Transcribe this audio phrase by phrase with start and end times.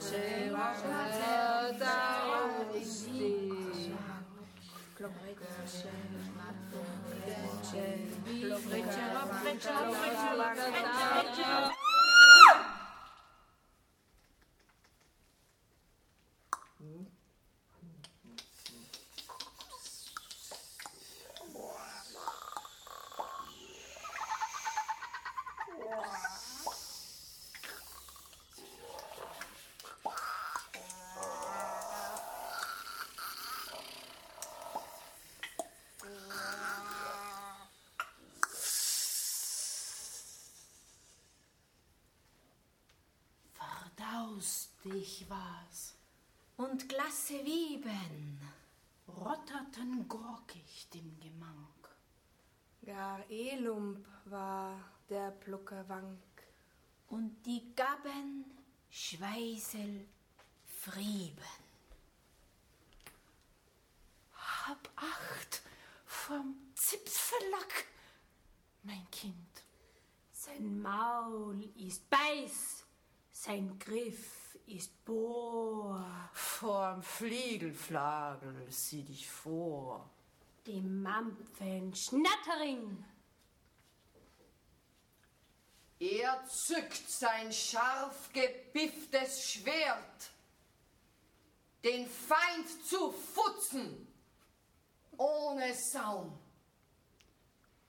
[0.00, 1.39] Cherop,
[5.00, 5.60] Mm-hmm.
[44.84, 45.94] Dich was.
[46.56, 48.40] Und Glasse Wieben,
[49.08, 51.88] Rotterten gorkicht im Gemank.
[52.84, 56.18] Gar Elump war der Pluckerwank.
[57.08, 58.44] und die Gaben
[58.88, 60.06] Schweißel
[60.64, 61.44] Frieben.
[64.32, 65.62] Hab Acht
[66.06, 67.86] vom Zipfellack,
[68.84, 69.64] mein Kind.
[70.32, 72.84] Sein Maul ist beiß,
[73.32, 76.30] sein Griff ist bohr.
[76.32, 80.10] Vorm Fliegelflagel sieh dich vor.
[80.66, 83.04] Die Mampfen Schnattering.
[85.98, 90.30] Er zückt sein scharf gebifftes Schwert,
[91.84, 94.06] den Feind zu futzen,
[95.18, 96.38] ohne Saum.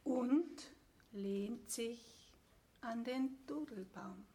[0.03, 0.61] und
[1.11, 2.33] lehnt sich
[2.81, 4.25] an den Dudelbaum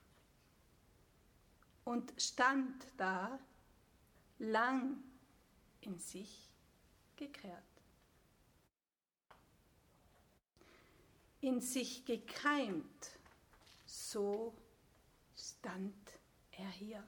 [1.87, 3.39] und stand da
[4.41, 4.97] lang
[5.81, 6.51] in sich
[7.15, 7.63] gekehrt.
[11.41, 13.11] In sich gekeimt,
[13.87, 14.53] so
[15.37, 15.95] stand
[16.51, 17.07] er hier.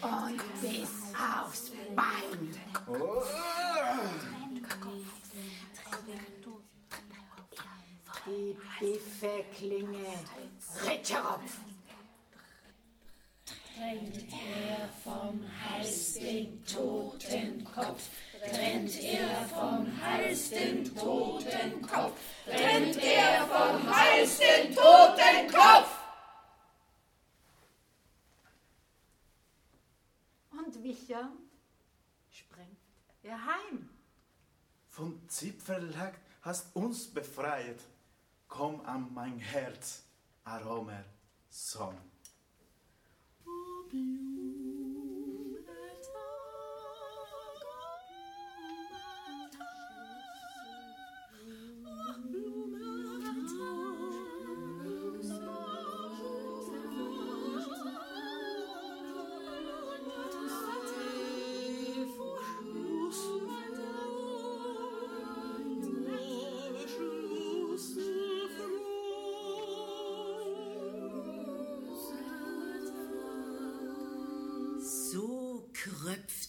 [0.02, 3.73] Und bis aufs Bein.
[8.54, 10.14] Die Biffeklinge
[10.86, 11.58] Ritscheropf.
[13.76, 18.10] Trennt er vom Hals den toten Kopf,
[18.40, 25.98] trennt er vom Hals den toten Kopf, trennt er vom Hals den toten Kopf.
[30.52, 31.40] Und wichernd
[32.30, 32.78] sprengt
[33.24, 33.90] er heim.
[34.90, 37.80] Von Zipfellack hast uns befreit.
[38.56, 40.04] Komm an mein Herz,
[40.44, 41.04] Aromer,
[41.50, 41.98] Song.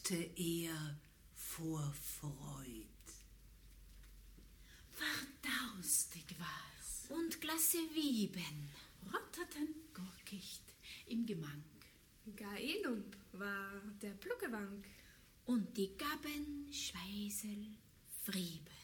[0.05, 0.99] Kröpfte er
[1.35, 2.87] vor Freud.
[4.93, 8.71] Verdaustig war's und Glasse Wieben
[9.07, 10.63] rotterten gurkicht
[11.07, 11.65] im Gemang.
[12.37, 14.85] Gar Elump war der Pluckewank
[15.47, 17.67] und die Gaben Schweisel
[18.25, 18.84] Friebe.